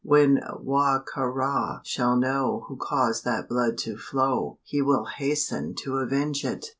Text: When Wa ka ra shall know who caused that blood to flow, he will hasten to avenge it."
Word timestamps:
When 0.03 0.39
Wa 0.61 0.97
ka 1.05 1.21
ra 1.21 1.79
shall 1.83 2.17
know 2.17 2.65
who 2.67 2.75
caused 2.75 3.23
that 3.25 3.47
blood 3.47 3.77
to 3.85 3.97
flow, 3.97 4.57
he 4.63 4.81
will 4.81 5.05
hasten 5.05 5.75
to 5.83 5.97
avenge 5.99 6.43
it." 6.43 6.65